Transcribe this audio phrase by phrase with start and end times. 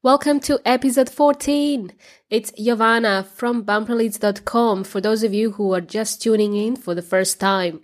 [0.00, 1.92] Welcome to episode 14.
[2.30, 7.02] It's Giovanna from bumperleads.com for those of you who are just tuning in for the
[7.02, 7.80] first time.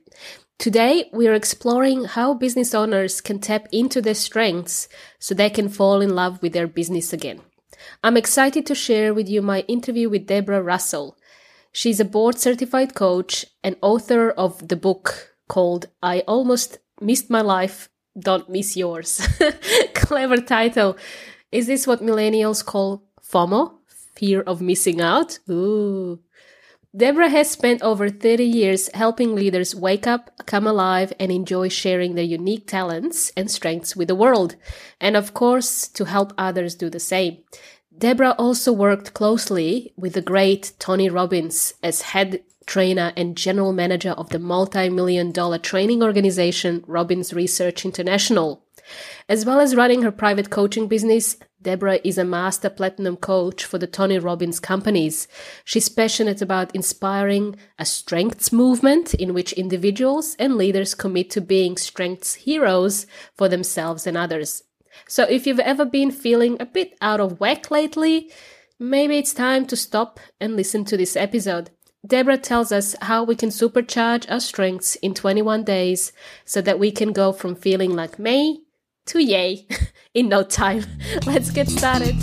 [0.56, 4.88] Today, we are exploring how business owners can tap into their strengths
[5.18, 7.40] so they can fall in love with their business again.
[8.04, 11.18] I'm excited to share with you my interview with Debra Russell.
[11.72, 17.40] She's a board certified coach and author of the book called I Almost Missed My
[17.40, 19.26] Life, Don't Miss Yours.
[19.94, 20.96] Clever title
[21.54, 23.74] is this what millennials call FOMO?
[24.16, 25.38] Fear of missing out?
[25.48, 26.18] Ooh.
[26.96, 32.16] Debra has spent over 30 years helping leaders wake up, come alive, and enjoy sharing
[32.16, 34.56] their unique talents and strengths with the world.
[35.00, 37.38] And of course, to help others do the same.
[37.96, 44.10] Debra also worked closely with the great Tony Robbins as head trainer and general manager
[44.10, 48.63] of the multi million dollar training organization Robbins Research International.
[49.28, 53.78] As well as running her private coaching business, Debra is a master platinum coach for
[53.78, 55.26] the Tony Robbins companies.
[55.64, 61.76] She's passionate about inspiring a strengths movement in which individuals and leaders commit to being
[61.78, 64.62] strengths heroes for themselves and others.
[65.08, 68.30] So if you've ever been feeling a bit out of whack lately,
[68.78, 71.70] maybe it's time to stop and listen to this episode.
[72.06, 76.12] Debra tells us how we can supercharge our strengths in 21 days
[76.44, 78.63] so that we can go from feeling like me
[79.06, 79.66] to yay
[80.14, 80.84] in no time.
[81.26, 82.14] Let's get started.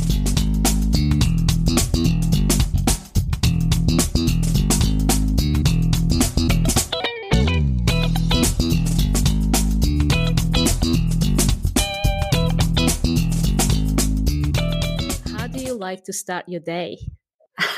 [15.32, 16.98] How do you like to start your day?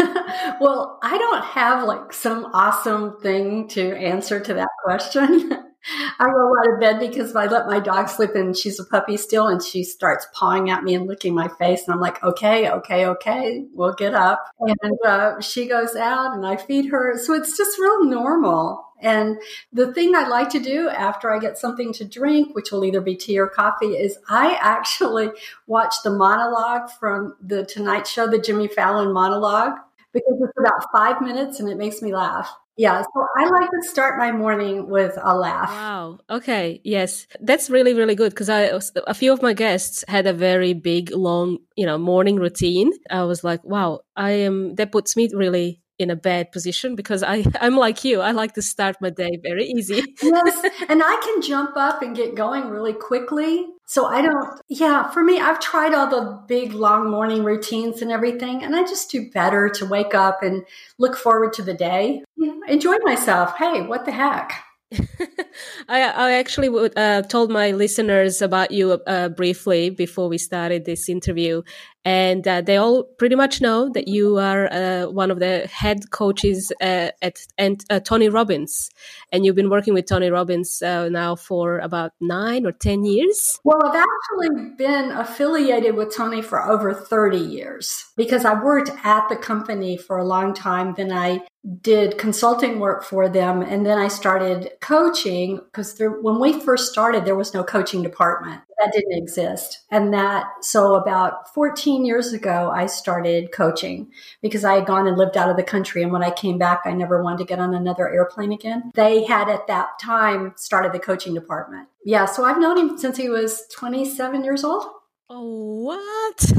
[0.60, 5.73] well, I don't have like some awesome thing to answer to that question.
[6.20, 9.18] I roll out of bed because I let my dog sleep and she's a puppy
[9.18, 11.84] still and she starts pawing at me and licking my face.
[11.86, 14.46] And I'm like, okay, okay, okay, we'll get up.
[14.60, 17.18] And uh, she goes out and I feed her.
[17.18, 18.86] So it's just real normal.
[19.02, 19.38] And
[19.74, 23.02] the thing I like to do after I get something to drink, which will either
[23.02, 25.32] be tea or coffee, is I actually
[25.68, 29.74] watch the monologue from the Tonight Show, the Jimmy Fallon monologue,
[30.14, 32.56] because it's about five minutes and it makes me laugh.
[32.76, 35.70] Yeah, so I like to start my morning with a laugh.
[35.70, 36.18] Wow.
[36.28, 36.82] Okay.
[36.84, 38.72] Yes, that's really really good because I
[39.06, 42.92] a few of my guests had a very big long you know morning routine.
[43.12, 44.74] I was like, wow, I am.
[44.76, 48.22] That puts me really in a bad position because I I'm like you.
[48.22, 50.04] I like to start my day very easy.
[50.22, 53.68] yes, and I can jump up and get going really quickly.
[53.86, 58.12] So I don't, yeah, for me, I've tried all the big long morning routines and
[58.12, 60.66] everything, and I just do better to wake up and
[60.98, 62.24] look forward to the day.
[62.38, 63.56] Yeah, enjoy myself.
[63.58, 64.54] Hey, what the heck?
[65.90, 70.86] I, I actually would, uh, told my listeners about you uh, briefly before we started
[70.86, 71.62] this interview,
[72.06, 76.12] and uh, they all pretty much know that you are uh, one of the head
[76.12, 78.90] coaches uh, at and uh, Tony Robbins,
[79.32, 83.60] and you've been working with Tony Robbins now for about nine or ten years.
[83.64, 89.30] Well, I've actually been affiliated with Tony for over thirty years because I worked at
[89.30, 90.94] the company for a long time.
[90.96, 91.46] Then I
[91.82, 97.24] did consulting work for them and then I started coaching because when we first started
[97.24, 99.82] there was no coaching department that didn't exist.
[99.90, 104.12] And that so about 14 years ago I started coaching
[104.42, 106.04] because I had gone and lived out of the country.
[106.04, 108.92] And when I came back I never wanted to get on another airplane again.
[108.96, 111.88] They had at that time started the coaching department.
[112.04, 114.86] Yeah so I've known him since he was 27 years old
[115.30, 116.54] Oh, what?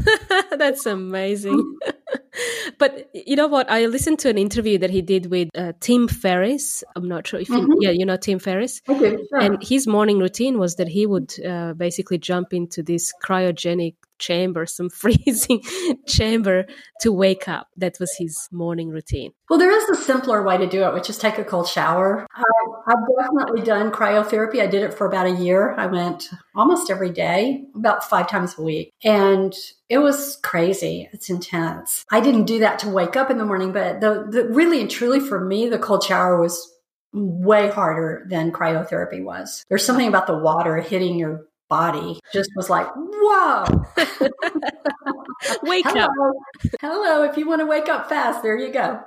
[0.57, 1.77] That's amazing.
[2.77, 3.69] but you know what?
[3.69, 6.83] I listened to an interview that he did with uh, Tim Ferriss.
[6.95, 7.81] I'm not sure if you, mm-hmm.
[7.81, 8.81] yeah, you know Tim Ferriss.
[8.87, 9.39] Okay, sure.
[9.39, 14.65] And his morning routine was that he would uh, basically jump into this cryogenic chamber,
[14.65, 15.61] some freezing
[16.07, 16.65] chamber
[17.01, 17.67] to wake up.
[17.77, 19.31] That was his morning routine.
[19.49, 22.25] Well, there is a simpler way to do it, which is take a cold shower.
[22.35, 22.43] I,
[22.87, 24.61] I've definitely done cryotherapy.
[24.61, 25.73] I did it for about a year.
[25.77, 28.91] I went almost every day, about five times a week.
[29.03, 29.53] And
[29.89, 31.09] it was crazy.
[31.13, 32.05] It's intense.
[32.11, 34.89] I didn't do that to wake up in the morning, but the, the really and
[34.89, 36.71] truly for me, the cold shower was
[37.15, 39.65] way harder than cryotherapy was.
[39.69, 43.65] There's something about the water hitting your body just was like, whoa.
[45.63, 46.05] wake Hello.
[46.05, 46.35] up.
[46.81, 47.23] Hello.
[47.23, 49.03] If you want to wake up fast, there you go.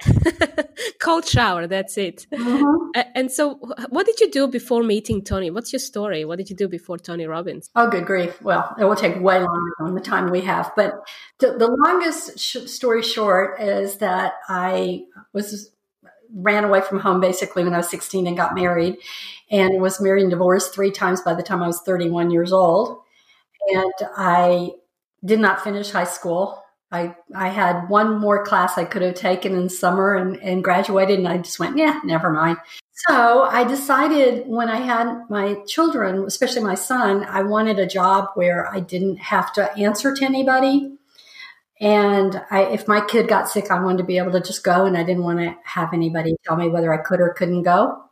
[1.00, 1.66] Cold shower.
[1.66, 2.26] That's it.
[2.32, 3.00] Mm-hmm.
[3.14, 3.54] And so,
[3.88, 5.50] what did you do before meeting Tony?
[5.50, 6.24] What's your story?
[6.24, 7.70] What did you do before Tony Robbins?
[7.74, 8.40] Oh, good grief.
[8.42, 10.70] Well, it will take way longer than the time we have.
[10.76, 10.92] But
[11.38, 15.70] the, the longest sh- story short is that I was
[16.34, 18.98] ran away from home basically when I was 16 and got married
[19.50, 23.00] and was married and divorced three times by the time I was 31 years old.
[23.68, 24.72] And I
[25.24, 26.62] did not finish high school.
[26.90, 31.18] I, I had one more class I could have taken in summer and, and graduated,
[31.18, 32.56] and I just went, yeah, never mind.
[33.06, 38.30] So I decided when I had my children, especially my son, I wanted a job
[38.34, 40.97] where I didn't have to answer to anybody.
[41.80, 44.84] And I, if my kid got sick, I wanted to be able to just go,
[44.84, 48.04] and I didn't want to have anybody tell me whether I could or couldn't go.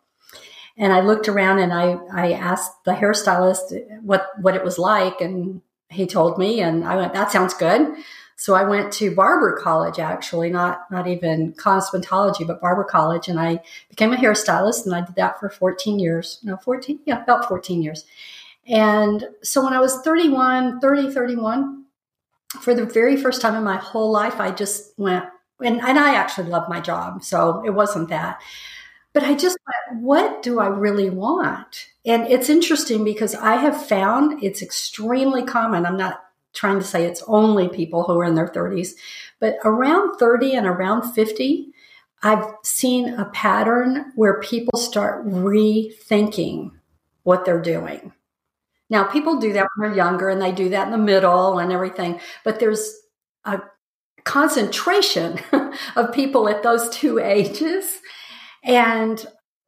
[0.76, 5.20] And I looked around and I, I asked the hairstylist what, what it was like,
[5.20, 7.96] and he told me, and I went, "That sounds good."
[8.36, 13.40] So I went to barber college, actually, not not even cosmetology, but barber college, and
[13.40, 16.38] I became a hairstylist, and I did that for 14 years.
[16.42, 18.04] No, 14, yeah, about 14 years.
[18.68, 21.85] And so when I was 31, 30, 31,
[22.60, 25.24] for the very first time in my whole life, I just went,
[25.60, 28.40] and, and I actually love my job, so it wasn't that.
[29.12, 31.88] But I just went, what do I really want?
[32.04, 35.86] And it's interesting because I have found it's extremely common.
[35.86, 36.22] I'm not
[36.52, 38.90] trying to say it's only people who are in their 30s,
[39.40, 41.72] but around 30 and around 50,
[42.22, 46.72] I've seen a pattern where people start rethinking
[47.22, 48.12] what they're doing.
[48.88, 51.72] Now, people do that when they're younger and they do that in the middle and
[51.72, 52.94] everything, but there's
[53.44, 53.60] a
[54.24, 55.38] concentration
[55.96, 58.00] of people at those two ages.
[58.62, 59.24] And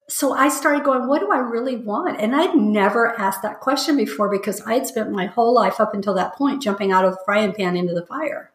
[0.08, 2.20] so I started going, what do I really want?
[2.20, 5.94] And I'd never asked that question before because I had spent my whole life up
[5.94, 8.50] until that point jumping out of the frying pan into the fire.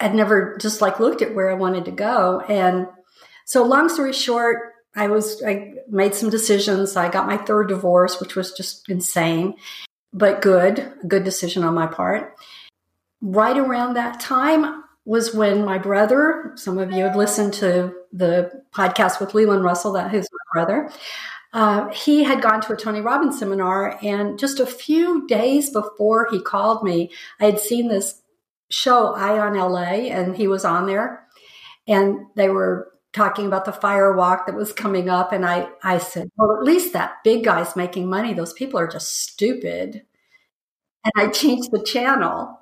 [0.00, 2.40] I'd never just like looked at where I wanted to go.
[2.48, 2.86] And
[3.44, 6.96] so long story short, I was, I made some decisions.
[6.96, 9.54] I got my third divorce, which was just insane,
[10.14, 12.36] but good, good decision on my part.
[13.20, 18.62] Right around that time was when my brother, some of you have listened to the
[18.72, 20.90] podcast with Leland Russell, that who's my brother.
[21.52, 26.28] Uh, he had gone to a Tony Robbins seminar, and just a few days before
[26.30, 27.10] he called me,
[27.40, 28.22] I had seen this
[28.70, 31.26] show, Eye on LA, and he was on there,
[31.86, 35.98] and they were talking about the fire walk that was coming up, and I I
[35.98, 38.34] said, well, at least that big guy's making money.
[38.34, 40.04] Those people are just stupid,
[41.04, 42.58] and I changed the channel.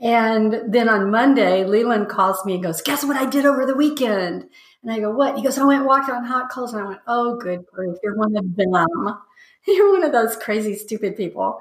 [0.00, 3.76] And then on Monday, Leland calls me and goes, Guess what I did over the
[3.76, 4.46] weekend?
[4.82, 5.36] And I go, what?
[5.36, 6.74] He goes, I went walked on hot coals.
[6.74, 7.96] And I went, oh, good grief.
[8.02, 9.18] You're one of them.
[9.66, 11.58] You're one of those crazy, stupid people.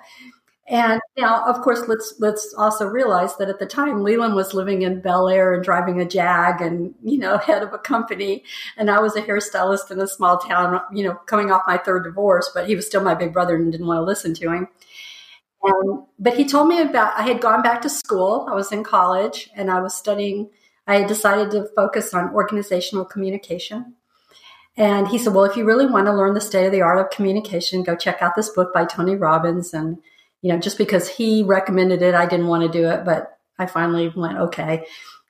[0.68, 4.84] And now, of course, let's let's also realize that at the time, Leland was living
[4.84, 8.44] in Bel Air and driving a Jag, and you know, head of a company,
[8.78, 12.06] and I was a hairstylist in a small town, you know, coming off my third
[12.06, 12.50] divorce.
[12.54, 14.68] But he was still my big brother and didn't want to listen to him.
[15.64, 18.48] And, but he told me about I had gone back to school.
[18.50, 20.50] I was in college, and I was studying
[20.86, 23.96] I had decided to focus on organizational communication.
[24.76, 27.00] And he said, Well, if you really want to learn the state of the art
[27.00, 29.74] of communication, go check out this book by Tony Robbins.
[29.74, 30.00] And,
[30.44, 33.66] you know, just because he recommended it, I didn't want to do it, but I
[33.66, 34.86] finally went, okay.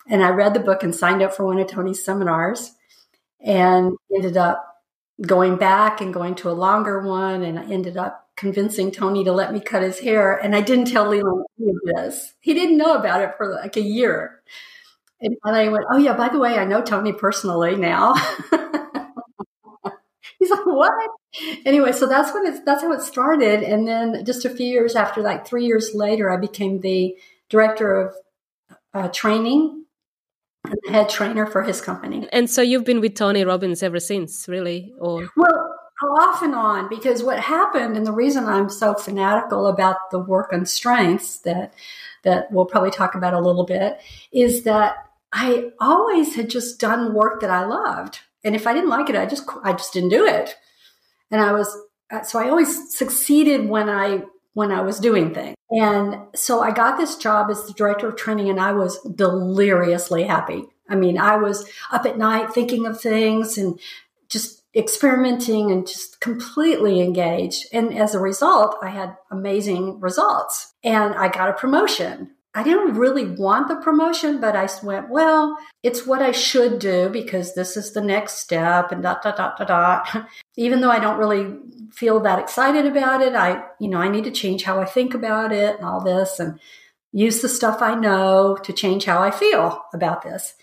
[0.09, 2.71] And I read the book and signed up for one of Tony's seminars
[3.39, 4.81] and ended up
[5.21, 7.43] going back and going to a longer one.
[7.43, 10.35] And I ended up convincing Tony to let me cut his hair.
[10.35, 12.33] And I didn't tell Leland any of this.
[12.39, 14.41] He didn't know about it for like a year.
[15.21, 18.15] And I went, oh yeah, by the way, I know Tony personally now.
[20.39, 20.91] He's like, what?
[21.65, 23.63] Anyway, so that's when it's that's how it started.
[23.63, 27.15] And then just a few years after, like three years later, I became the
[27.49, 28.15] director of
[28.93, 29.85] uh, training
[30.65, 32.27] and the head trainer for his company.
[32.31, 34.93] And so you've been with Tony Robbins ever since, really?
[34.99, 35.75] Or well,
[36.19, 40.51] off and on, because what happened, and the reason I'm so fanatical about the work
[40.53, 41.73] on strengths that
[42.23, 43.99] that we'll probably talk about a little bit,
[44.31, 44.95] is that
[45.31, 48.19] I always had just done work that I loved.
[48.43, 50.55] And if I didn't like it, I just I just didn't do it.
[51.33, 51.75] And I was
[52.11, 54.21] uh, so I always succeeded when I
[54.53, 55.55] when I was doing things.
[55.71, 60.23] And so I got this job as the director of training and I was deliriously
[60.23, 60.65] happy.
[60.87, 63.79] I mean, I was up at night thinking of things and
[64.29, 67.65] just experimenting and just completely engaged.
[67.73, 72.93] And as a result, I had amazing results and I got a promotion I didn't
[72.93, 77.75] really want the promotion, but I went, well, it's what I should do because this
[77.75, 80.27] is the next step and dot, dot, dot, dot, dot.
[80.55, 81.57] Even though I don't really
[81.91, 85.15] feel that excited about it, I, you know, I need to change how I think
[85.15, 86.59] about it and all this and
[87.11, 90.53] use the stuff I know to change how I feel about this.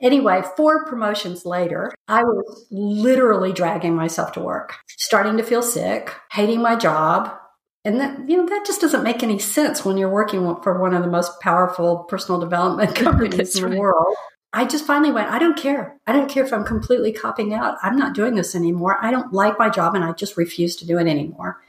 [0.00, 6.14] Anyway, four promotions later, I was literally dragging myself to work, starting to feel sick,
[6.30, 7.36] hating my job,
[7.84, 10.94] and that, you know, that just doesn't make any sense when you're working for one
[10.94, 13.78] of the most powerful personal development companies in the right.
[13.78, 14.16] world.
[14.52, 15.96] I just finally went, I don't care.
[16.06, 17.78] I don't care if I'm completely copping out.
[17.82, 18.98] I'm not doing this anymore.
[19.00, 21.60] I don't like my job and I just refuse to do it anymore.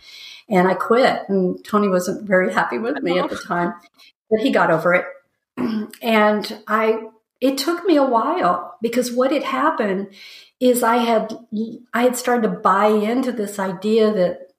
[0.50, 1.22] And I quit.
[1.30, 3.76] And Tony wasn't very happy with me at the time,
[4.30, 5.06] but he got over it.
[6.02, 7.04] and I
[7.40, 10.10] it took me a while because what had happened
[10.60, 11.36] is I had
[11.94, 14.51] I had started to buy into this idea that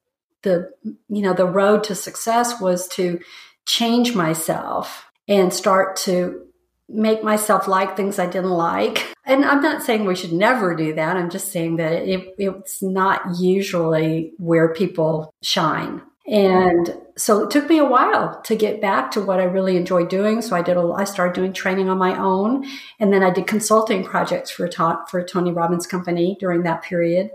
[0.42, 0.70] the
[1.08, 3.20] you know the road to success was to
[3.66, 6.46] change myself and start to
[6.88, 9.12] make myself like things I didn't like.
[9.24, 11.16] And I'm not saying we should never do that.
[11.16, 16.02] I'm just saying that it, it's not usually where people shine.
[16.26, 20.06] And so it took me a while to get back to what I really enjoy
[20.06, 20.40] doing.
[20.40, 22.64] So I did a, I started doing training on my own,
[23.00, 24.70] and then I did consulting projects for
[25.08, 27.30] for Tony Robbins Company during that period.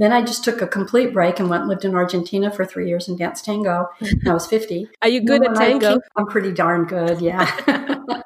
[0.00, 2.88] Then I just took a complete break and went and lived in Argentina for three
[2.88, 3.86] years and danced tango.
[4.26, 4.88] I was 50.
[5.02, 5.98] Are you good at tango?
[6.16, 7.46] I'm pretty darn good, yeah.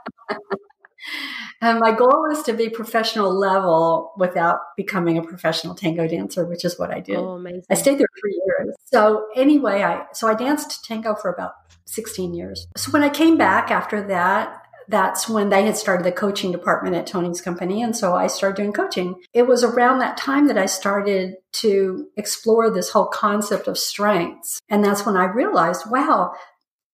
[1.61, 6.62] And my goal is to be professional level without becoming a professional tango dancer, which
[6.62, 7.16] is what I did.
[7.16, 7.62] Oh, amazing.
[7.71, 8.75] I stayed there three years.
[8.85, 11.52] So anyway, I so I danced tango for about
[11.87, 12.66] 16 years.
[12.76, 16.97] So when I came back after that, that's when they had started the coaching department
[16.97, 17.83] at Tony's company.
[17.83, 19.21] And so I started doing coaching.
[19.33, 24.61] It was around that time that I started to explore this whole concept of strengths.
[24.69, 26.33] And that's when I realized, wow,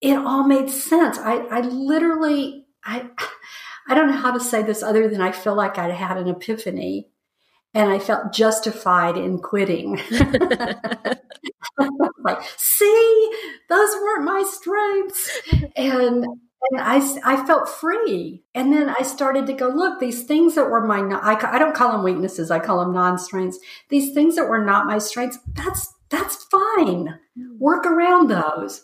[0.00, 1.18] it all made sense.
[1.18, 3.08] I, I literally, I,
[3.88, 6.28] I don't know how to say this other than I feel like I had an
[6.28, 7.08] epiphany
[7.74, 10.00] and I felt justified in quitting.
[12.18, 13.30] like, see,
[13.68, 15.40] those weren't my strengths.
[15.76, 16.26] And
[16.70, 18.42] and I, I felt free.
[18.54, 21.74] And then I started to go, look, these things that were my, I, I don't
[21.74, 22.50] call them weaknesses.
[22.50, 23.58] I call them non-strengths.
[23.88, 27.18] These things that were not my strengths, that's, that's fine.
[27.36, 27.58] Hmm.
[27.58, 28.82] Work around those.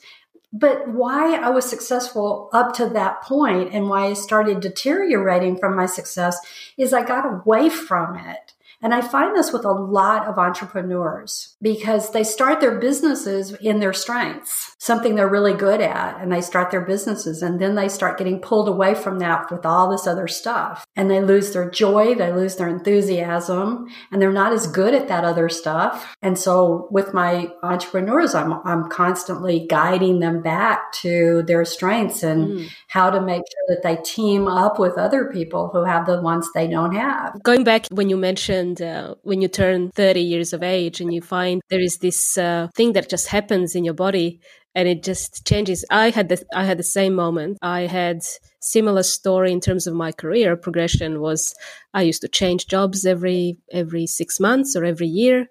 [0.52, 5.76] But why I was successful up to that point and why I started deteriorating from
[5.76, 6.38] my success
[6.78, 8.54] is I got away from it.
[8.82, 13.80] And I find this with a lot of entrepreneurs because they start their businesses in
[13.80, 17.42] their strengths, something they're really good at, and they start their businesses.
[17.42, 20.86] And then they start getting pulled away from that with all this other stuff.
[20.94, 25.08] And they lose their joy, they lose their enthusiasm, and they're not as good at
[25.08, 26.14] that other stuff.
[26.20, 32.48] And so with my entrepreneurs, I'm, I'm constantly guiding them back to their strengths and
[32.48, 32.68] mm.
[32.88, 36.48] how to make sure that they team up with other people who have the ones
[36.54, 37.42] they don't have.
[37.42, 41.14] Going back when you mentioned and uh, when you turn 30 years of age and
[41.14, 44.40] you find there is this uh, thing that just happens in your body
[44.74, 45.84] and it just changes.
[45.90, 47.58] I had the i had the same moment.
[47.62, 48.22] I had
[48.60, 50.56] similar story in terms of my career.
[50.56, 51.54] Progression was
[51.94, 55.46] i used to change jobs every every 6 months or every year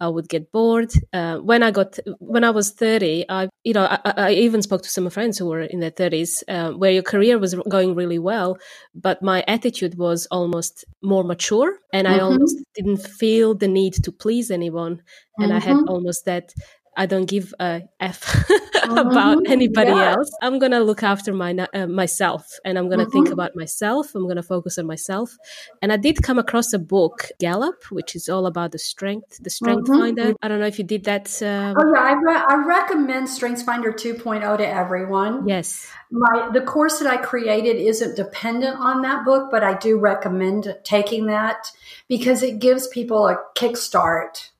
[0.00, 0.92] I would get bored.
[1.12, 4.82] Uh, when I got when I was thirty, I you know I, I even spoke
[4.82, 8.18] to some friends who were in their thirties, uh, where your career was going really
[8.18, 8.58] well,
[8.94, 12.20] but my attitude was almost more mature, and mm-hmm.
[12.20, 15.02] I almost didn't feel the need to please anyone,
[15.38, 15.56] and mm-hmm.
[15.56, 15.88] I had mm-hmm.
[15.88, 16.52] almost that
[16.96, 18.64] I don't give a f mm-hmm.
[18.96, 20.12] about anybody yeah.
[20.12, 20.30] else.
[20.42, 23.12] I'm gonna look after my uh, myself, and I'm gonna mm-hmm.
[23.12, 24.14] think about myself.
[24.14, 25.36] I'm gonna focus on myself.
[25.82, 29.50] And I did come across a book, Gallup, which is all about the strength, the
[29.50, 30.00] Strength mm-hmm.
[30.00, 30.34] Finder.
[30.42, 31.26] I don't know if you did that.
[31.42, 31.76] Um...
[31.78, 35.46] Oh yeah, I, re- I recommend Strength Finder 2.0 to everyone.
[35.46, 39.98] Yes, my the course that I created isn't dependent on that book, but I do
[39.98, 41.70] recommend taking that
[42.08, 44.50] because it gives people a kickstart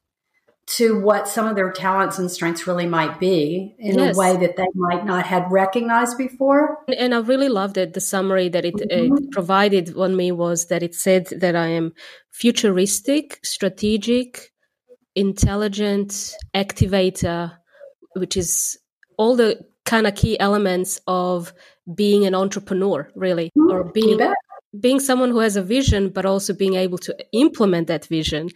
[0.69, 4.15] to what some of their talents and strengths really might be in yes.
[4.15, 6.79] a way that they might not have recognized before.
[6.95, 7.95] And I really loved it.
[7.95, 9.17] The summary that it, mm-hmm.
[9.17, 11.95] it provided on me was that it said that I am
[12.31, 14.53] futuristic, strategic,
[15.15, 17.57] intelligent, activator,
[18.15, 18.79] which is
[19.17, 21.55] all the kind of key elements of
[21.95, 23.71] being an entrepreneur, really, mm-hmm.
[23.71, 24.21] or being
[24.79, 28.51] being someone who has a vision, but also being able to implement that vision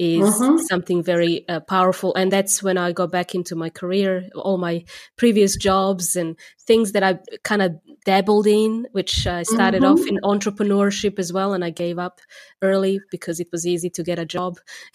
[0.00, 0.56] is mm-hmm.
[0.56, 2.14] something very uh, powerful.
[2.14, 4.84] And that's when I got back into my career, all my
[5.18, 7.72] previous jobs and things that I kind of
[8.06, 10.00] dabbled in, which I started mm-hmm.
[10.00, 11.52] off in entrepreneurship as well.
[11.52, 12.20] And I gave up
[12.62, 14.58] early because it was easy to get a job.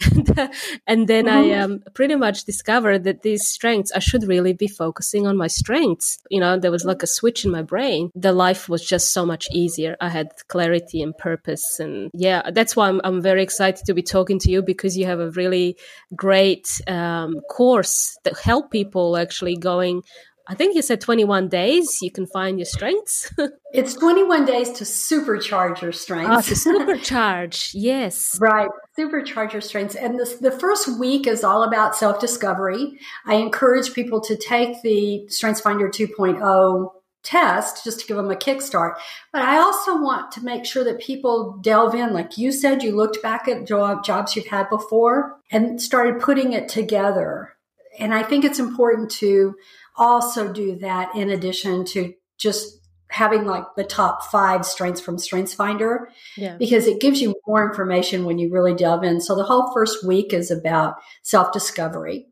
[0.86, 1.28] and then mm-hmm.
[1.28, 5.46] I um, pretty much discovered that these strengths, I should really be focusing on my
[5.46, 6.18] strengths.
[6.30, 8.10] You know, there was like a switch in my brain.
[8.16, 9.96] The life was just so much easier.
[10.00, 11.78] I had clarity and purpose.
[11.78, 15.06] And yeah, that's why I'm, I'm very excited to be talking to you because you
[15.06, 15.76] have a really
[16.14, 20.02] great um, course that help people actually going
[20.48, 23.32] I think you said 21 days you can find your strengths.
[23.72, 26.66] it's 21 days to supercharge your strengths.
[26.66, 28.38] Oh, to supercharge, yes.
[28.40, 29.96] Right, supercharge your strengths.
[29.96, 32.98] And this, the first week is all about self discovery.
[33.24, 36.92] I encourage people to take the StrengthsFinder 2.0
[37.26, 38.94] test just to give them a kickstart.
[39.32, 42.12] But I also want to make sure that people delve in.
[42.14, 46.52] Like you said, you looked back at job, jobs you've had before and started putting
[46.52, 47.52] it together.
[47.98, 49.56] And I think it's important to
[49.96, 56.06] also do that in addition to just having like the top five strengths from StrengthsFinder
[56.36, 56.56] Yeah.
[56.56, 59.20] because it gives you more information when you really delve in.
[59.20, 62.26] So the whole first week is about self discovery.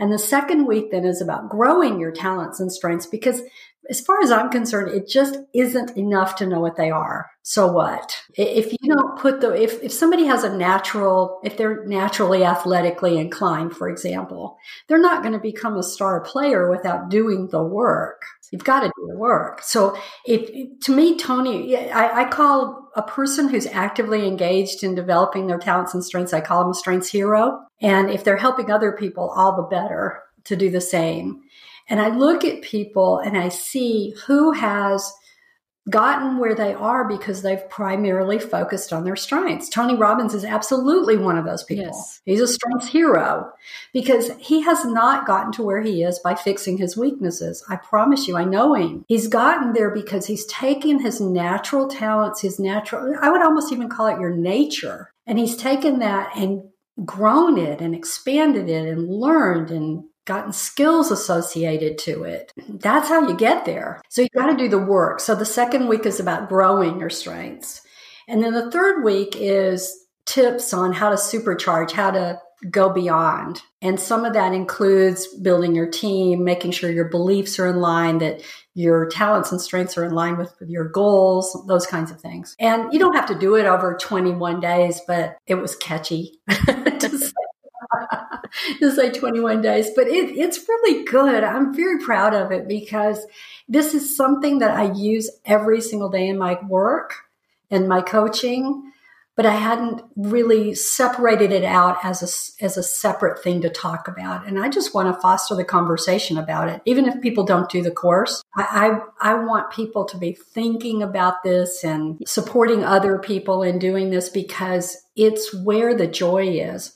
[0.00, 3.42] And the second week then is about growing your talents and strengths because
[3.90, 7.30] as far as I'm concerned, it just isn't enough to know what they are.
[7.42, 8.16] So what?
[8.34, 13.18] If you don't put the, if, if somebody has a natural, if they're naturally athletically
[13.18, 14.56] inclined, for example,
[14.88, 18.22] they're not going to become a star player without doing the work.
[18.50, 19.62] You've got to do the work.
[19.62, 25.46] So if, to me, Tony, I, I call a person who's actively engaged in developing
[25.46, 27.60] their talents and strengths, I call them a strengths hero.
[27.80, 31.42] And if they're helping other people, all the better to do the same.
[31.88, 35.12] And I look at people and I see who has
[35.88, 39.68] gotten where they are because they've primarily focused on their strengths.
[39.68, 41.86] Tony Robbins is absolutely one of those people.
[41.86, 42.20] Yes.
[42.24, 43.50] He's a strengths hero
[43.92, 47.64] because he has not gotten to where he is by fixing his weaknesses.
[47.68, 49.04] I promise you, I know him.
[49.08, 53.88] He's gotten there because he's taken his natural talents, his natural, I would almost even
[53.88, 55.12] call it your nature.
[55.26, 56.64] And he's taken that and
[57.04, 62.52] grown it and expanded it and learned and gotten skills associated to it.
[62.68, 64.00] That's how you get there.
[64.08, 65.18] So you got to do the work.
[65.18, 67.82] So the second week is about growing your strengths.
[68.28, 73.60] And then the third week is tips on how to supercharge, how to go beyond.
[73.82, 78.18] And some of that includes building your team, making sure your beliefs are in line,
[78.18, 78.42] that
[78.74, 82.54] your talents and strengths are in line with, with your goals, those kinds of things.
[82.60, 87.09] And you don't have to do it over 21 days, but it was catchy to
[88.80, 91.44] to say 21 days, but it, it's really good.
[91.44, 93.26] I'm very proud of it because
[93.68, 97.14] this is something that I use every single day in my work
[97.70, 98.92] and my coaching,
[99.36, 102.20] but I hadn't really separated it out as
[102.60, 104.46] a, as a separate thing to talk about.
[104.46, 106.82] And I just want to foster the conversation about it.
[106.84, 111.02] Even if people don't do the course, I, I, I want people to be thinking
[111.02, 116.92] about this and supporting other people in doing this because it's where the joy is.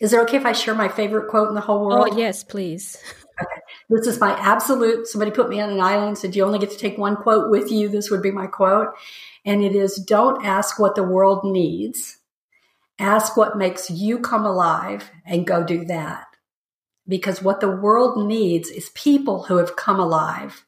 [0.00, 2.08] Is it okay if I share my favorite quote in the whole world?
[2.12, 2.96] Oh, yes, please.
[3.40, 3.60] Okay.
[3.90, 5.06] This is my absolute.
[5.06, 7.50] Somebody put me on an island and said, You only get to take one quote
[7.50, 7.88] with you.
[7.88, 8.88] This would be my quote.
[9.44, 12.18] And it is Don't ask what the world needs,
[12.98, 16.26] ask what makes you come alive and go do that.
[17.06, 20.64] Because what the world needs is people who have come alive.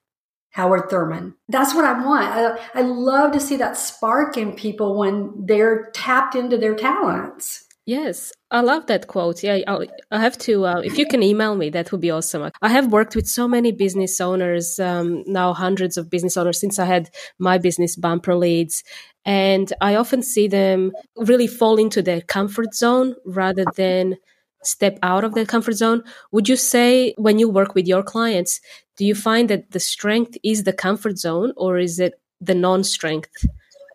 [0.52, 1.34] Howard Thurman.
[1.48, 2.24] That's what I want.
[2.24, 7.66] I, I love to see that spark in people when they're tapped into their talents.
[7.86, 9.42] Yes, I love that quote.
[9.42, 10.64] Yeah, I'll, I have to.
[10.66, 12.50] Uh, if you can email me, that would be awesome.
[12.62, 16.78] I have worked with so many business owners um, now, hundreds of business owners since
[16.78, 18.84] I had my business Bumper Leads,
[19.24, 24.18] and I often see them really fall into their comfort zone rather than
[24.62, 26.04] step out of their comfort zone.
[26.32, 28.60] Would you say when you work with your clients,
[28.98, 33.46] do you find that the strength is the comfort zone, or is it the non-strength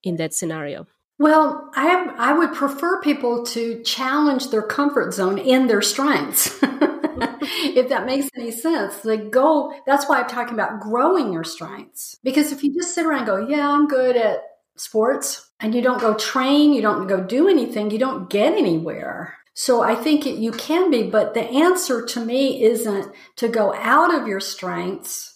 [0.04, 0.88] in that scenario?
[1.18, 6.60] Well, I I would prefer people to challenge their comfort zone in their strengths.
[6.62, 8.98] if that makes any sense.
[8.98, 12.18] The goal, that's why I'm talking about growing your strengths.
[12.24, 14.42] Because if you just sit around and go, yeah, I'm good at
[14.76, 19.36] sports, and you don't go train, you don't go do anything, you don't get anywhere.
[19.54, 23.74] So I think it, you can be, but the answer to me isn't to go
[23.76, 25.35] out of your strengths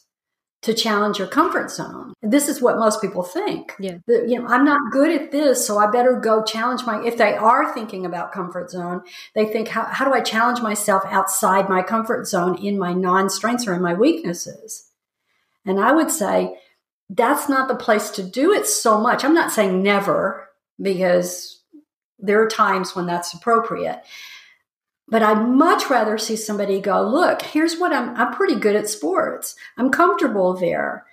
[0.61, 2.13] to challenge your comfort zone.
[2.21, 3.73] This is what most people think.
[3.79, 3.99] Yeah.
[4.07, 7.01] The, you know, I'm not good at this, so I better go challenge my.
[7.05, 9.01] If they are thinking about comfort zone,
[9.35, 13.29] they think, how, how do I challenge myself outside my comfort zone in my non
[13.29, 14.89] strengths or in my weaknesses?
[15.65, 16.57] And I would say
[17.09, 19.23] that's not the place to do it so much.
[19.23, 20.49] I'm not saying never
[20.81, 21.61] because
[22.19, 24.03] there are times when that's appropriate.
[25.09, 28.87] But I'd much rather see somebody go, look, here's what I'm, I'm pretty good at
[28.87, 29.55] sports.
[29.77, 31.05] I'm comfortable there.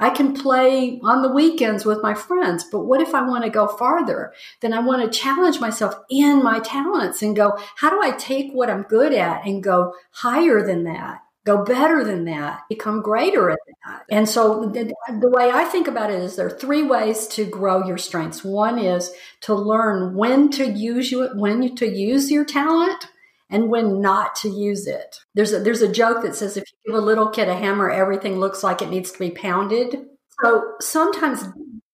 [0.00, 3.50] I can play on the weekends with my friends, but what if I want to
[3.50, 4.32] go farther?
[4.60, 8.50] Then I want to challenge myself in my talents and go, how do I take
[8.52, 11.20] what I'm good at and go higher than that?
[11.44, 14.04] Go better than that, become greater at that.
[14.10, 17.44] And so the, the way I think about it is there are three ways to
[17.44, 18.42] grow your strengths.
[18.42, 19.12] One is
[19.42, 23.08] to learn when to use you, when to use your talent
[23.52, 25.18] and when not to use it.
[25.34, 27.90] There's a, there's a joke that says if you give a little kid a hammer,
[27.90, 30.06] everything looks like it needs to be pounded.
[30.42, 31.44] So sometimes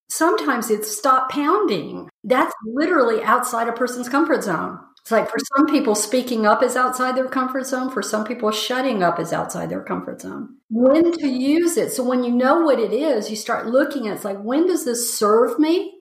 [0.08, 2.08] sometimes it's stop pounding.
[2.24, 4.78] That's literally outside a person's comfort zone.
[5.02, 7.90] It's like for some people, speaking up is outside their comfort zone.
[7.90, 10.56] For some people, shutting up is outside their comfort zone.
[10.70, 11.92] When to use it.
[11.92, 14.14] So when you know what it is, you start looking at it.
[14.16, 15.97] It's like, when does this serve me?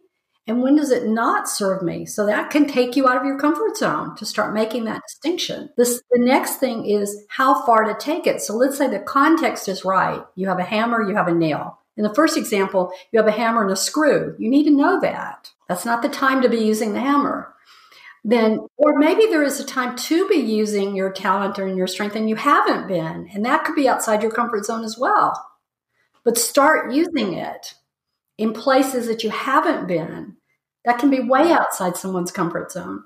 [0.47, 2.05] And when does it not serve me?
[2.05, 5.69] So that can take you out of your comfort zone to start making that distinction.
[5.75, 8.41] This, the next thing is how far to take it.
[8.41, 10.23] So let's say the context is right.
[10.35, 11.79] You have a hammer, you have a nail.
[11.97, 14.35] In the first example, you have a hammer and a screw.
[14.39, 15.51] You need to know that.
[15.67, 17.53] That's not the time to be using the hammer.
[18.23, 22.15] Then, or maybe there is a time to be using your talent or your strength
[22.15, 23.29] and you haven't been.
[23.33, 25.45] And that could be outside your comfort zone as well.
[26.23, 27.73] But start using it
[28.37, 30.37] in places that you haven't been.
[30.85, 33.03] That can be way outside someone's comfort zone.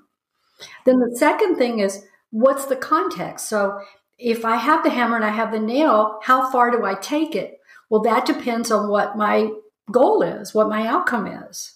[0.84, 3.48] Then the second thing is what's the context?
[3.48, 3.80] So
[4.18, 7.34] if I have the hammer and I have the nail, how far do I take
[7.34, 7.58] it?
[7.90, 9.50] Well, that depends on what my
[9.90, 11.74] goal is, what my outcome is.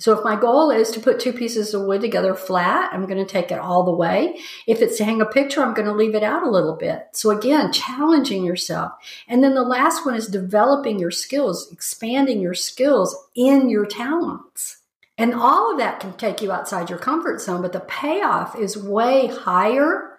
[0.00, 3.18] So if my goal is to put two pieces of wood together flat, I'm going
[3.24, 4.38] to take it all the way.
[4.66, 7.08] If it's to hang a picture, I'm going to leave it out a little bit.
[7.12, 8.92] So again, challenging yourself.
[9.26, 14.78] And then the last one is developing your skills, expanding your skills in your talents.
[15.18, 18.78] And all of that can take you outside your comfort zone, but the payoff is
[18.78, 20.16] way higher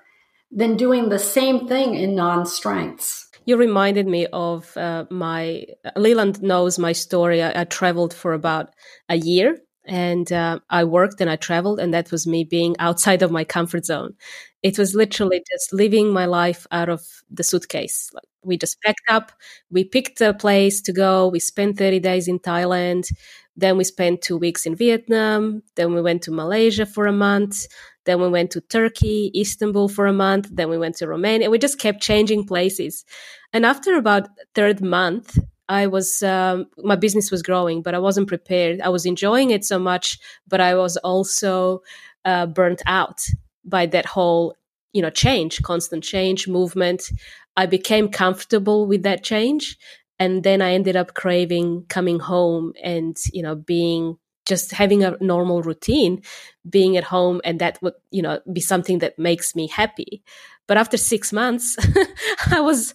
[0.52, 3.30] than doing the same thing in non strengths.
[3.46, 5.65] You reminded me of uh, my
[5.96, 7.42] Leland knows my story.
[7.42, 8.74] I, I, traveled for about
[9.08, 13.22] a year and uh, I worked and I traveled, and that was me being outside
[13.22, 14.15] of my comfort zone.
[14.63, 18.10] It was literally just living my life out of the suitcase.
[18.13, 19.32] Like we just packed up,
[19.72, 23.12] we picked a place to go, we spent 30 days in Thailand,
[23.56, 25.63] then we spent two weeks in Vietnam.
[25.76, 27.68] Then we went to Malaysia for a month.
[28.06, 30.48] Then we went to Turkey, Istanbul for a month.
[30.52, 31.50] Then we went to Romania.
[31.50, 33.04] We just kept changing places.
[33.52, 35.38] And after about third month,
[35.70, 38.82] I was um, my business was growing, but I wasn't prepared.
[38.82, 41.82] I was enjoying it so much, but I was also
[42.26, 43.22] uh, burnt out
[43.64, 44.56] by that whole
[44.94, 47.12] you know change, constant change, movement.
[47.56, 49.78] I became comfortable with that change,
[50.20, 54.18] and then i ended up craving coming home and you know being
[54.50, 56.22] just having a normal routine
[56.70, 60.24] being at home and that would you know be something that makes me happy
[60.68, 61.78] but after 6 months
[62.52, 62.94] i was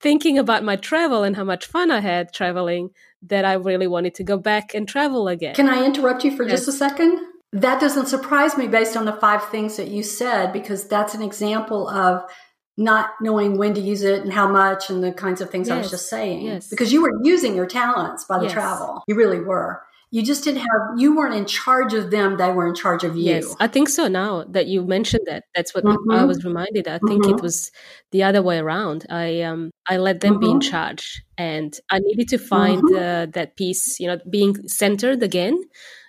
[0.00, 2.90] thinking about my travel and how much fun i had traveling
[3.22, 6.42] that i really wanted to go back and travel again can i interrupt you for
[6.42, 6.58] yes.
[6.58, 7.18] just a second
[7.52, 11.22] that doesn't surprise me based on the five things that you said because that's an
[11.22, 12.28] example of
[12.76, 15.74] not knowing when to use it and how much and the kinds of things yes.
[15.74, 16.42] I was just saying.
[16.42, 16.68] Yes.
[16.68, 18.52] Because you were using your talents by the yes.
[18.52, 19.02] travel.
[19.06, 19.82] You really were.
[20.12, 23.16] You just didn't have, you weren't in charge of them, they were in charge of
[23.16, 23.24] you.
[23.24, 25.44] Yes, I think so now that you mentioned that.
[25.54, 26.12] That's what mm-hmm.
[26.12, 26.86] I was reminded.
[26.86, 27.34] I think mm-hmm.
[27.34, 27.72] it was
[28.12, 29.04] the other way around.
[29.10, 30.40] I um I let them mm-hmm.
[30.40, 30.70] be in mm-hmm.
[30.70, 32.96] charge and I needed to find mm-hmm.
[32.96, 35.60] uh, that piece, you know, being centered again.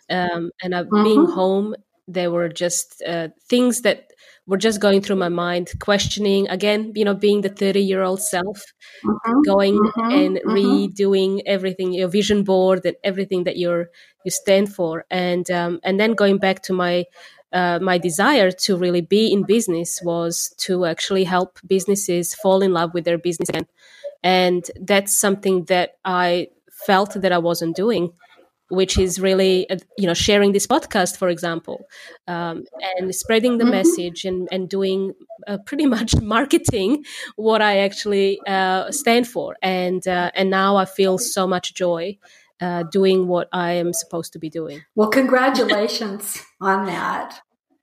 [0.10, 1.34] Um, and uh, being mm-hmm.
[1.34, 1.76] home,
[2.08, 4.07] there were just uh, things that
[4.48, 8.22] were just going through my mind, questioning again, you know, being the 30 year old
[8.22, 8.64] self,
[9.06, 10.50] mm-hmm, going mm-hmm, and mm-hmm.
[10.50, 13.90] redoing everything, your vision board and everything that you're,
[14.24, 15.06] you stand for.
[15.12, 17.06] And, um, and then going back to my,
[17.52, 22.74] uh, my desire to really be in business was to actually help businesses fall in
[22.74, 23.68] love with their business again.
[24.24, 28.14] And that's something that I felt that I wasn't doing
[28.70, 31.88] which is really uh, you know sharing this podcast for example
[32.28, 32.64] um,
[32.98, 33.72] and spreading the mm-hmm.
[33.72, 35.14] message and, and doing
[35.48, 37.04] uh, pretty much marketing
[37.36, 39.56] what i actually uh, stand for.
[39.62, 42.18] And uh, and now i feel so much joy
[42.62, 44.82] uh, doing what i am supposed to be doing.
[44.96, 47.42] Well congratulations on that.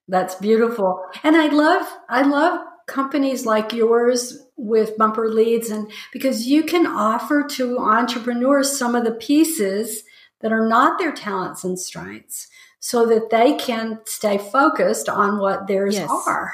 [0.08, 1.02] That's beautiful.
[1.22, 6.86] And i love i love companies like yours with bumper leads and because you can
[6.86, 10.04] offer to entrepreneurs some of the pieces
[10.44, 15.66] that are not their talents and strengths so that they can stay focused on what
[15.66, 16.10] theirs yes.
[16.10, 16.52] are.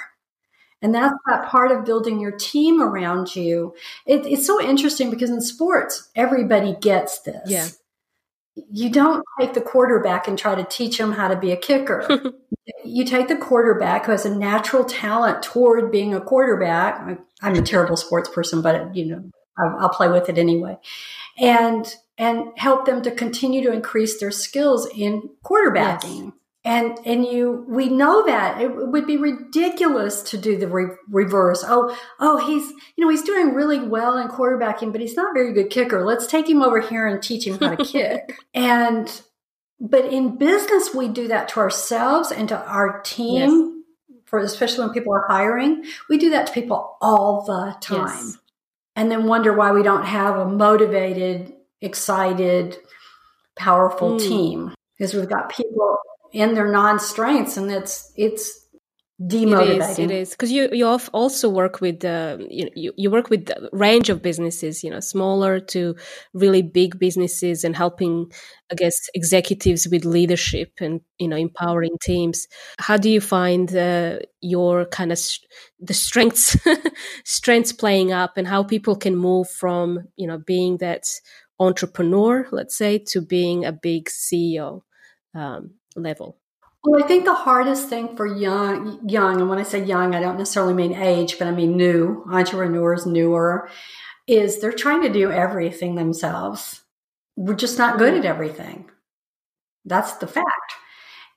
[0.81, 3.75] And that's that part of building your team around you.
[4.07, 7.51] It, it's so interesting because in sports, everybody gets this.
[7.51, 7.67] Yeah.
[8.71, 12.33] You don't take the quarterback and try to teach him how to be a kicker.
[12.85, 17.19] you take the quarterback who has a natural talent toward being a quarterback.
[17.43, 20.79] I'm a terrible sports person, but you know, I'll, I'll play with it anyway.
[21.41, 26.25] And and help them to continue to increase their skills in quarterbacking.
[26.25, 26.33] Yes.
[26.63, 31.65] And and you we know that it would be ridiculous to do the re- reverse.
[31.67, 35.33] Oh oh he's you know he's doing really well in quarterbacking, but he's not a
[35.33, 36.05] very good kicker.
[36.05, 38.37] Let's take him over here and teach him how to kick.
[38.53, 39.23] And
[39.81, 43.49] but in business we do that to ourselves and to our team.
[43.49, 43.77] Yes.
[44.27, 48.27] For especially when people are hiring, we do that to people all the time.
[48.27, 48.39] Yes.
[48.95, 52.79] And then wonder why we don't have a motivated excited,
[53.57, 54.21] powerful mm.
[54.21, 55.97] team because we've got people
[56.33, 58.61] in their non-strengths and it's it's
[59.21, 60.05] demotivating.
[60.05, 63.69] It is because you you also work with uh, you, you you work with a
[63.73, 65.95] range of businesses, you know, smaller to
[66.33, 68.33] really big businesses, and helping,
[68.73, 72.47] I guess, executives with leadership and you know empowering teams.
[72.79, 76.57] How do you find uh, your kind of st- the strengths
[77.25, 81.05] strengths playing up, and how people can move from you know being that
[81.61, 84.83] entrepreneur, let's say, to being a big CEO
[85.35, 86.39] um, level?
[86.83, 90.21] Well, I think the hardest thing for young, young, and when I say young, I
[90.21, 93.69] don't necessarily mean age, but I mean new entrepreneurs, newer,
[94.27, 96.81] is they're trying to do everything themselves.
[97.37, 98.89] We're just not good at everything.
[99.85, 100.49] That's the fact.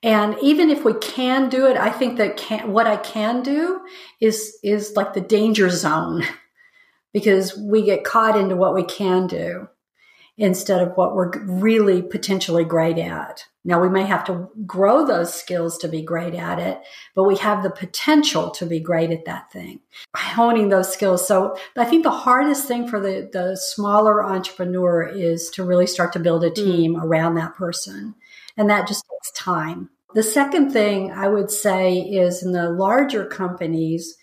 [0.02, 3.82] And even if we can do it, I think that can, what I can do
[4.22, 6.24] is is like the danger zone
[7.14, 9.68] because we get caught into what we can do
[10.38, 13.46] instead of what we're really potentially great at.
[13.66, 16.82] Now, we may have to grow those skills to be great at it,
[17.16, 19.80] but we have the potential to be great at that thing,
[20.16, 21.26] honing those skills.
[21.26, 26.12] So I think the hardest thing for the, the smaller entrepreneur is to really start
[26.14, 26.56] to build a hmm.
[26.56, 27.04] team mm.
[27.04, 28.16] around that person.
[28.58, 29.90] And that just takes time.
[30.14, 34.16] The second thing I would say is in the larger companies,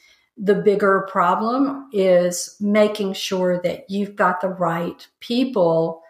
[0.43, 6.03] the bigger problem is making sure that you've got the right people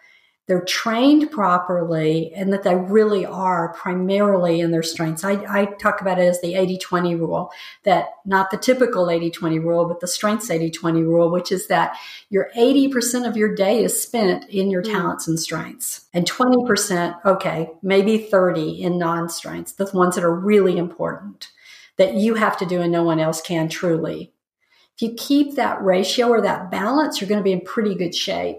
[0.51, 5.23] they're trained properly and that they really are primarily in their strengths.
[5.23, 7.51] I, I talk about it as the 80 20 rule,
[7.83, 11.67] that not the typical 80 20 rule, but the strengths 80 20 rule, which is
[11.67, 11.95] that
[12.29, 14.91] your 80% of your day is spent in your mm.
[14.91, 20.35] talents and strengths, and 20%, okay, maybe 30 in non strengths, the ones that are
[20.35, 21.49] really important
[21.97, 24.33] that you have to do and no one else can truly.
[24.95, 28.15] If you keep that ratio or that balance, you're going to be in pretty good
[28.15, 28.57] shape.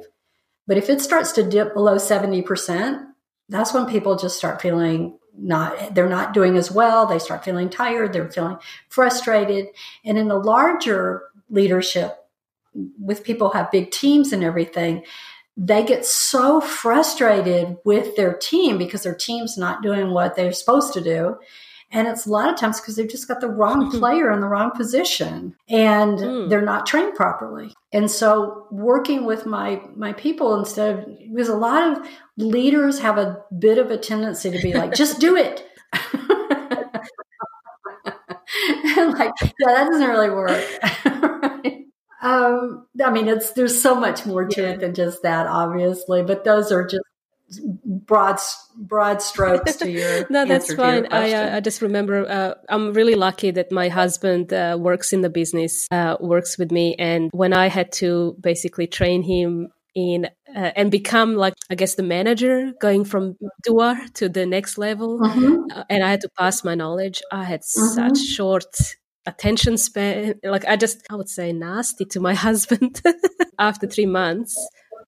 [0.66, 3.06] But if it starts to dip below 70%,
[3.48, 7.70] that's when people just start feeling not they're not doing as well they start feeling
[7.70, 8.58] tired they're feeling
[8.90, 9.68] frustrated
[10.04, 12.18] and in the larger leadership
[13.00, 15.02] with people have big teams and everything
[15.56, 20.92] they get so frustrated with their team because their team's not doing what they're supposed
[20.92, 21.36] to do
[21.92, 24.48] and it's a lot of times because they've just got the wrong player in the
[24.48, 26.48] wrong position and mm.
[26.48, 27.74] they're not trained properly.
[27.92, 33.18] And so working with my my people instead of because a lot of leaders have
[33.18, 35.68] a bit of a tendency to be like, just do it.
[38.96, 40.64] like, yeah, that doesn't really work.
[42.22, 44.68] um, I mean, it's there's so much more to yeah.
[44.70, 46.22] it than just that, obviously.
[46.22, 47.04] But those are just
[47.84, 48.38] broad
[48.76, 53.14] broad strokes to your no that's fine i uh, i just remember uh, i'm really
[53.14, 57.52] lucky that my husband uh, works in the business uh, works with me and when
[57.52, 62.72] i had to basically train him in uh, and become like i guess the manager
[62.80, 65.58] going from doer to the next level mm-hmm.
[65.72, 67.94] Uh, and i had to pass my knowledge i had mm-hmm.
[67.94, 68.64] such short
[69.26, 73.02] attention span like i just i would say nasty to my husband
[73.58, 74.56] after three months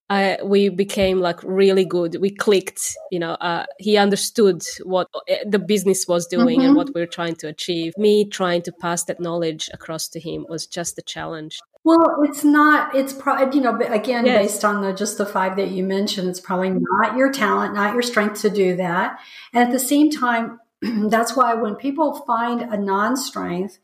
[0.09, 2.17] uh, we became like really good.
[2.21, 6.67] We clicked, you know, uh, he understood what uh, the business was doing mm-hmm.
[6.67, 7.93] and what we were trying to achieve.
[7.97, 11.59] Me trying to pass that knowledge across to him was just a challenge.
[11.83, 14.41] Well, it's not, it's probably, you know, again, yes.
[14.41, 17.93] based on the, just the five that you mentioned, it's probably not your talent, not
[17.93, 19.19] your strength to do that.
[19.53, 23.79] And at the same time, that's why when people find a non strength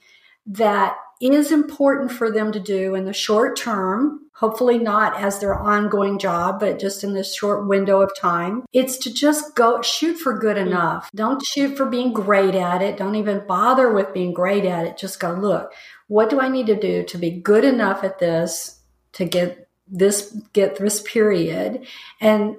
[0.47, 5.53] that is important for them to do in the short term, hopefully not as their
[5.53, 8.63] ongoing job, but just in this short window of time.
[8.73, 10.67] It's to just go shoot for good mm.
[10.67, 11.09] enough.
[11.13, 12.97] Don't shoot for being great at it.
[12.97, 14.97] Don't even bother with being great at it.
[14.97, 15.71] Just go, look,
[16.07, 18.79] what do I need to do to be good enough at this
[19.13, 21.85] to get this get this period
[22.19, 22.55] and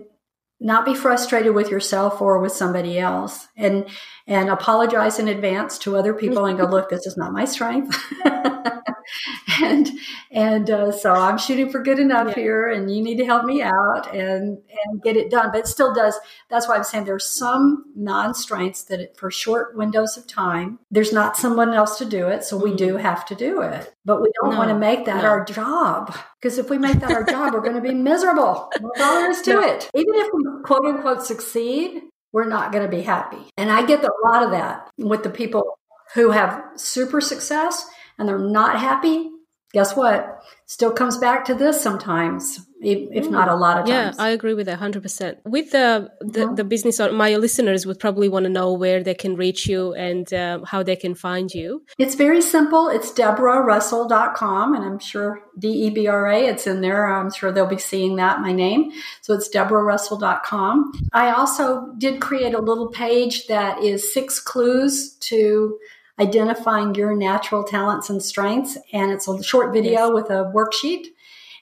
[0.62, 3.48] not be frustrated with yourself or with somebody else.
[3.56, 3.86] And
[4.26, 7.98] and apologize in advance to other people and go look this is not my strength
[9.62, 9.90] and
[10.30, 12.34] and uh, so i'm shooting for good enough yeah.
[12.34, 15.66] here and you need to help me out and and get it done but it
[15.66, 16.18] still does
[16.50, 21.12] that's why i'm saying there's some non-strengths that it, for short windows of time there's
[21.12, 23.02] not someone else to do it so we do mm-hmm.
[23.02, 25.28] have to do it but we don't no, want to make that no.
[25.28, 29.00] our job because if we make that our job we're going to be miserable that's
[29.00, 29.60] all there is to no.
[29.60, 33.50] it even if we quote unquote succeed we're not going to be happy.
[33.56, 35.78] And I get a lot of that with the people
[36.14, 37.86] who have super success
[38.18, 39.30] and they're not happy.
[39.72, 40.42] Guess what?
[40.66, 44.16] Still comes back to this sometimes if not a lot of times.
[44.18, 45.36] Yeah, I agree with that 100%.
[45.44, 46.54] With the, the, mm-hmm.
[46.56, 50.32] the business, my listeners would probably want to know where they can reach you and
[50.32, 51.84] uh, how they can find you.
[51.98, 52.88] It's very simple.
[52.88, 57.06] It's debrarussell.com, and I'm sure D E B R A, it's in there.
[57.06, 58.90] I'm sure they'll be seeing that, my name.
[59.20, 60.92] So it's debrarussell.com.
[61.12, 65.78] I also did create a little page that is six clues to
[66.20, 68.78] identifying your natural talents and strengths.
[68.92, 70.10] And it's a short video yes.
[70.12, 71.06] with a worksheet.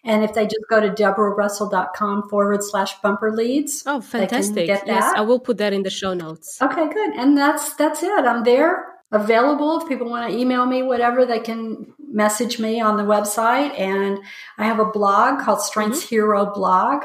[0.02, 3.82] And if they just go to debrarussell.com forward slash bumper leads.
[3.86, 4.66] Oh, fantastic.
[4.66, 6.60] Yes, I will put that in the show notes.
[6.60, 7.10] Okay, good.
[7.16, 8.24] And that's that's it.
[8.24, 9.80] I'm there available.
[9.80, 13.78] If people want to email me, whatever, they can message me on the website.
[13.78, 14.20] And
[14.56, 16.14] I have a blog called Strengths mm-hmm.
[16.14, 17.02] Hero Blog.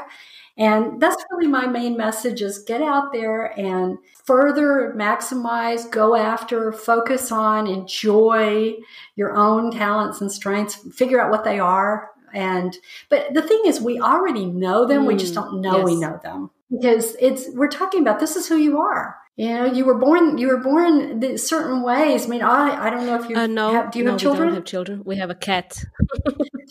[0.58, 6.72] And that's really my main message is get out there and further maximize, go after,
[6.72, 8.74] focus on, enjoy
[9.16, 12.10] your own talents and strengths, figure out what they are.
[12.32, 12.76] And,
[13.10, 15.04] but the thing is, we already know them.
[15.04, 15.84] Mm, we just mm, don't know yes.
[15.84, 19.16] we know them because it's, we're talking about this is who you are.
[19.36, 20.38] You know, you were born.
[20.38, 22.24] You were born certain ways.
[22.24, 24.20] I mean, I I don't know if you uh, no, have, do you no, have
[24.20, 24.40] children?
[24.40, 25.02] We don't have children.
[25.04, 25.84] We have a cat.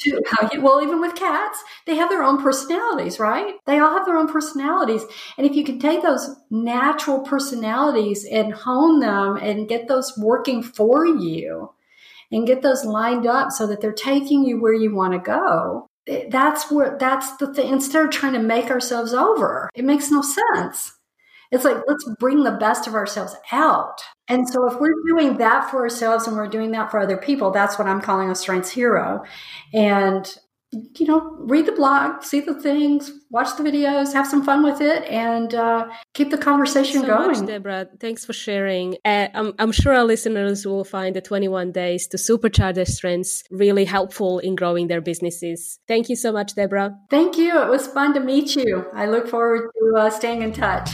[0.60, 3.54] well, even with cats, they have their own personalities, right?
[3.68, 5.04] They all have their own personalities,
[5.38, 10.64] and if you can take those natural personalities and hone them and get those working
[10.64, 11.72] for you,
[12.32, 15.88] and get those lined up so that they're taking you where you want to go,
[16.30, 17.72] that's where that's the thing.
[17.72, 20.94] Instead of trying to make ourselves over, it makes no sense.
[21.52, 24.02] It's like, let's bring the best of ourselves out.
[24.28, 27.52] And so if we're doing that for ourselves and we're doing that for other people,
[27.52, 29.24] that's what I'm calling a strengths hero.
[29.74, 30.36] And
[30.98, 34.82] you know, read the blog, see the things, watch the videos, have some fun with
[34.82, 37.40] it, and uh, keep the conversation so going.
[37.40, 38.98] Much, Debra, thanks for sharing.
[39.06, 43.44] Uh, I'm, I'm sure our listeners will find the 21 days to supercharge their strengths
[43.52, 45.80] really helpful in growing their businesses.
[45.88, 46.98] Thank you so much, Debra.
[47.10, 47.62] Thank you.
[47.62, 48.86] It was fun to meet you.
[48.94, 50.90] I look forward to uh, staying in touch.